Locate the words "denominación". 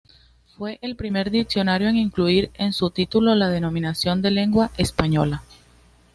3.49-4.23